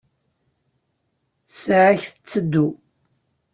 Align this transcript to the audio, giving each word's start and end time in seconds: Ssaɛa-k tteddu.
Ssaɛa-k 1.51 2.03
tteddu. 2.11 2.67